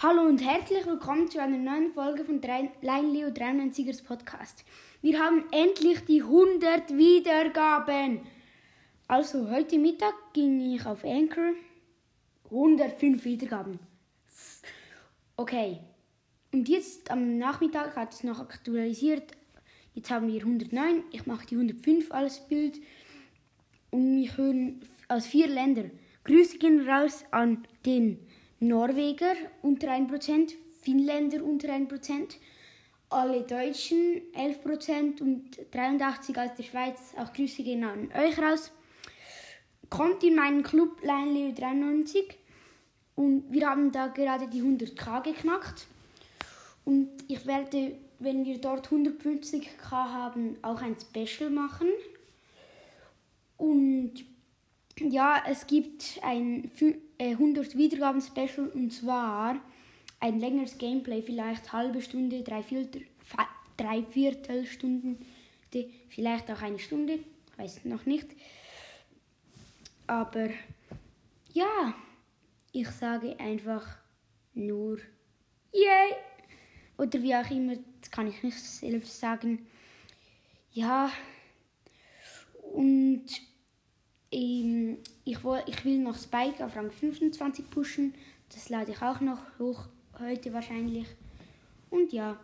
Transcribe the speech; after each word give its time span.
Hallo 0.00 0.22
und 0.22 0.38
herzlich 0.38 0.86
willkommen 0.86 1.28
zu 1.28 1.42
einer 1.42 1.58
neuen 1.58 1.90
Folge 1.90 2.24
von 2.24 2.40
Lein 2.40 3.12
Leo 3.12 3.30
93ers 3.30 4.04
Podcast. 4.04 4.64
Wir 5.02 5.18
haben 5.18 5.42
endlich 5.50 6.04
die 6.04 6.22
100 6.22 6.96
Wiedergaben. 6.96 8.20
Also 9.08 9.50
heute 9.50 9.76
Mittag 9.76 10.14
ging 10.34 10.60
ich 10.72 10.86
auf 10.86 11.04
Anchor. 11.04 11.50
105 12.44 13.24
Wiedergaben. 13.24 13.80
Okay. 15.36 15.80
Und 16.52 16.68
jetzt 16.68 17.10
am 17.10 17.36
Nachmittag 17.36 17.96
hat 17.96 18.14
es 18.14 18.22
noch 18.22 18.38
aktualisiert. 18.38 19.32
Jetzt 19.94 20.12
haben 20.12 20.28
wir 20.28 20.38
109. 20.38 21.02
Ich 21.10 21.26
mache 21.26 21.44
die 21.44 21.56
105 21.56 22.12
als 22.12 22.46
Bild. 22.46 22.78
Und 23.90 24.14
mich 24.14 24.36
hören 24.36 24.80
aus 25.08 25.26
vier 25.26 25.48
Ländern. 25.48 25.90
Grüße 26.22 26.58
gehen 26.58 26.88
raus 26.88 27.24
an 27.32 27.66
den 27.84 28.27
Norweger 28.60 29.34
unter 29.62 29.88
1%, 29.88 30.52
Finnländer 30.82 31.44
unter 31.44 31.68
1%, 31.68 32.36
alle 33.10 33.42
Deutschen 33.42 34.22
11% 34.34 35.20
und 35.22 35.58
83% 35.72 36.44
aus 36.44 36.54
der 36.56 36.62
Schweiz. 36.62 37.14
Auch 37.16 37.32
Grüße 37.32 37.62
gehen 37.62 37.84
an 37.84 38.10
euch 38.12 38.38
raus. 38.38 38.72
Kommt 39.88 40.22
in 40.22 40.34
meinen 40.34 40.62
Club 40.62 41.02
Leinleo 41.02 41.52
93 41.52 42.36
und 43.14 43.50
wir 43.50 43.68
haben 43.68 43.90
da 43.90 44.08
gerade 44.08 44.48
die 44.48 44.62
100k 44.62 45.22
geknackt. 45.22 45.86
Und 46.84 47.08
ich 47.28 47.46
werde, 47.46 47.96
wenn 48.18 48.44
wir 48.44 48.58
dort 48.60 48.88
150k 48.88 49.90
haben, 49.90 50.56
auch 50.62 50.82
ein 50.82 50.96
Special 51.00 51.50
machen. 51.50 51.88
Ja, 55.10 55.42
es 55.48 55.66
gibt 55.66 56.20
ein 56.22 56.70
100 57.18 57.74
äh, 57.74 57.78
Wiedergaben 57.78 58.20
Special 58.20 58.68
und 58.68 58.92
zwar 58.92 59.58
ein 60.20 60.38
längeres 60.38 60.76
Gameplay, 60.76 61.22
vielleicht 61.22 61.72
halbe 61.72 62.02
Stunde, 62.02 62.42
drei 62.42 62.62
Viertel, 62.62 63.06
drei 63.78 64.02
Viertelstunden, 64.02 65.24
vielleicht 66.10 66.50
auch 66.50 66.60
eine 66.60 66.78
Stunde, 66.78 67.20
weiß 67.56 67.86
noch 67.86 68.04
nicht. 68.04 68.26
Aber 70.06 70.50
ja, 71.54 71.94
ich 72.72 72.88
sage 72.90 73.40
einfach 73.40 73.86
nur 74.52 74.98
Yay! 75.72 76.16
Oder 76.98 77.22
wie 77.22 77.34
auch 77.34 77.50
immer, 77.50 77.76
das 78.02 78.10
kann 78.10 78.26
ich 78.26 78.42
nicht 78.42 78.58
selbst 78.58 79.18
sagen. 79.18 79.66
Ja, 80.72 81.10
und 82.74 83.24
ähm, 84.30 84.98
ich, 85.78 85.84
will, 85.84 85.98
noch 85.98 86.16
Spike 86.18 86.64
auf 86.64 86.76
Rang 86.76 86.90
25 86.90 87.70
pushen. 87.70 88.14
Das 88.54 88.68
lade 88.68 88.92
ich 88.92 89.02
auch 89.02 89.20
noch 89.20 89.38
hoch, 89.58 89.86
heute 90.18 90.52
wahrscheinlich. 90.52 91.06
Und 91.90 92.12
ja, 92.12 92.38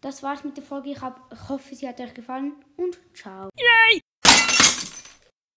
das 0.00 0.22
war's 0.22 0.44
mit 0.44 0.56
der 0.56 0.64
Folge. 0.64 0.90
Ich, 0.90 1.00
hab, 1.00 1.32
ich 1.32 1.48
hoffe, 1.48 1.74
sie 1.74 1.88
hat 1.88 2.00
euch 2.00 2.14
gefallen 2.14 2.52
und 2.76 2.98
ciao. 3.14 3.50
Yay! 3.56 4.00